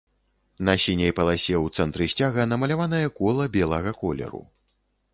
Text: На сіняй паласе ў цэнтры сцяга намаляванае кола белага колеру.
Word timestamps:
На 0.69 0.73
сіняй 0.83 1.13
паласе 1.19 1.53
ў 1.65 1.77
цэнтры 1.77 2.09
сцяга 2.15 2.49
намаляванае 2.57 3.07
кола 3.23 3.49
белага 3.61 3.91
колеру. 4.03 4.47